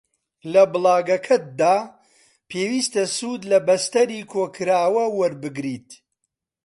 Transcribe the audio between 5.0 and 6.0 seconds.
وەربگریت